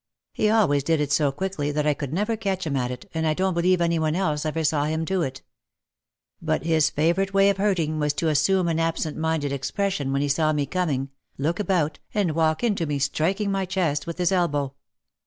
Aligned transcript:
He 0.33 0.49
always 0.49 0.83
did 0.83 0.99
it 0.99 1.11
so 1.11 1.31
quickly 1.31 1.69
that 1.71 1.85
I 1.85 1.93
could 1.93 2.11
never 2.11 2.35
catch 2.35 2.65
him 2.65 2.75
at 2.75 2.89
it 2.89 3.07
and 3.13 3.27
I 3.27 3.35
don't 3.35 3.53
believe 3.53 3.79
any 3.81 3.99
one 3.99 4.15
else 4.15 4.47
ever 4.47 4.63
saw 4.63 4.85
him 4.85 5.05
do 5.05 5.21
it. 5.21 5.43
But 6.41 6.63
his 6.65 6.89
fa 6.89 7.13
vourite 7.13 7.33
way 7.33 7.51
of 7.51 7.57
hurting 7.57 7.99
was 7.99 8.11
to 8.13 8.27
assume 8.29 8.67
an 8.67 8.79
absent 8.79 9.15
minded 9.15 9.51
expression 9.51 10.09
wiien 10.09 10.21
he 10.21 10.27
saw 10.27 10.53
me 10.53 10.65
coming, 10.65 11.11
look 11.37 11.59
about, 11.59 11.99
and 12.15 12.31
walk 12.31 12.63
into 12.63 12.87
me, 12.87 12.97
striking 12.97 13.51
my 13.51 13.65
chest 13.65 14.07
with 14.07 14.17
his 14.17 14.31
elbow. 14.31 14.73